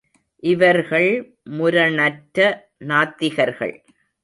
[0.43, 1.09] இவர்கள்
[1.43, 2.69] முரணற்ற
[2.79, 3.75] நாத்திகர்கள்.